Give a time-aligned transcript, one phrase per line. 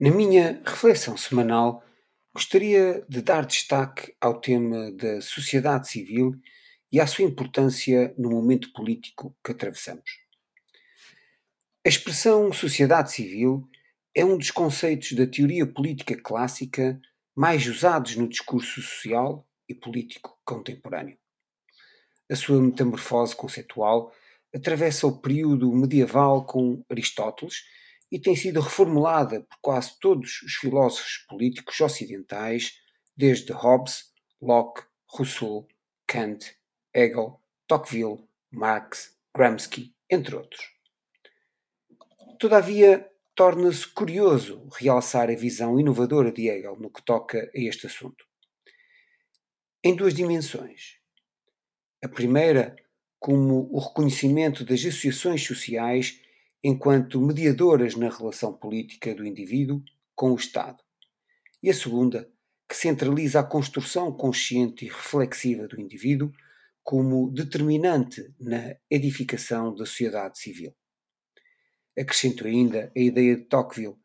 [0.00, 1.84] Na minha reflexão semanal,
[2.34, 6.34] gostaria de dar destaque ao tema da sociedade civil
[6.90, 10.18] e à sua importância no momento político que atravessamos.
[11.86, 13.68] A expressão sociedade civil
[14.12, 17.00] é um dos conceitos da teoria política clássica
[17.32, 21.16] mais usados no discurso social e político contemporâneo.
[22.28, 24.12] A sua metamorfose conceitual
[24.52, 27.62] atravessa o período medieval com Aristóteles
[28.14, 32.80] e tem sido reformulada por quase todos os filósofos políticos ocidentais,
[33.16, 35.66] desde Hobbes, Locke, Rousseau,
[36.06, 36.56] Kant,
[36.94, 38.22] Hegel, Tocqueville,
[38.52, 40.64] Marx, Gramsci, entre outros.
[42.38, 48.24] Todavia, torna-se curioso realçar a visão inovadora de Hegel no que toca a este assunto.
[49.82, 51.00] Em duas dimensões.
[52.00, 52.76] A primeira,
[53.18, 56.22] como o reconhecimento das associações sociais
[56.66, 59.82] enquanto mediadoras na relação política do indivíduo
[60.14, 60.82] com o Estado.
[61.62, 62.26] E a segunda,
[62.66, 66.32] que centraliza a construção consciente e reflexiva do indivíduo
[66.82, 70.74] como determinante na edificação da sociedade civil.
[71.98, 73.96] Acrescento ainda a ideia de Tocqueville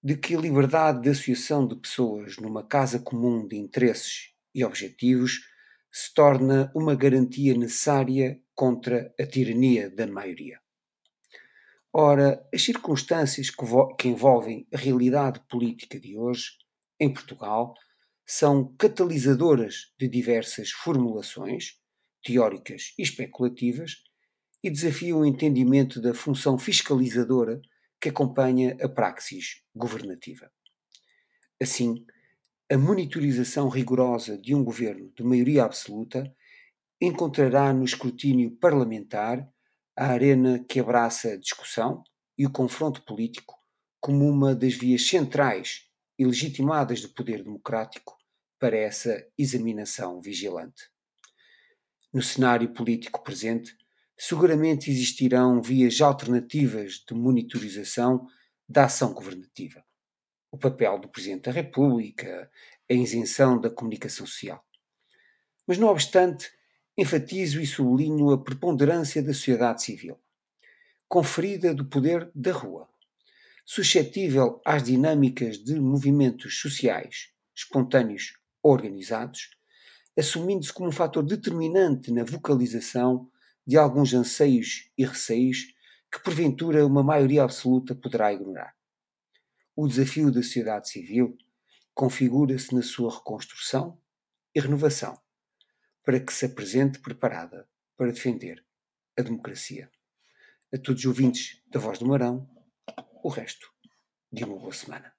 [0.00, 5.40] de que a liberdade de associação de pessoas numa casa comum de interesses e objetivos
[5.90, 10.60] se torna uma garantia necessária contra a tirania da maioria.
[11.98, 16.50] Ora, as circunstâncias que, envolvem a realidade política de hoje,
[17.00, 17.72] em Portugal,
[18.26, 21.80] são catalisadoras de diversas formulações,
[22.22, 24.02] teóricas e especulativas,
[24.62, 27.62] e desafiam o entendimento da função fiscalizadora
[27.98, 30.52] que acompanha a praxis governativa.
[31.58, 32.04] Assim,
[32.70, 36.30] a monitorização rigorosa de um governo de maioria absoluta
[37.00, 39.50] encontrará no escrutínio parlamentar
[39.96, 42.02] a arena que abraça a discussão
[42.36, 43.54] e o confronto político
[44.00, 48.16] como uma das vias centrais e legitimadas do poder democrático
[48.58, 50.82] para essa examinação vigilante.
[52.12, 53.74] No cenário político presente,
[54.16, 58.26] seguramente existirão vias alternativas de monitorização
[58.68, 59.86] da ação governativa
[60.56, 62.50] o papel do Presidente da República,
[62.90, 64.64] a isenção da comunicação social.
[65.66, 66.50] Mas, não obstante,
[66.98, 70.18] enfatizo e sublinho a preponderância da sociedade civil,
[71.06, 72.88] conferida do poder da rua,
[73.66, 79.50] suscetível às dinâmicas de movimentos sociais, espontâneos organizados,
[80.18, 83.30] assumindo-se como um fator determinante na vocalização
[83.66, 85.74] de alguns anseios e receios
[86.10, 88.74] que, porventura, uma maioria absoluta poderá ignorar.
[89.74, 91.36] O desafio da sociedade civil
[91.94, 94.00] configura-se na sua reconstrução
[94.54, 95.18] e renovação,
[96.06, 98.64] para que se apresente preparada para defender
[99.18, 99.90] a democracia.
[100.72, 102.48] A todos os ouvintes da Voz do Marão,
[103.24, 103.68] o resto
[104.30, 105.15] de uma boa semana.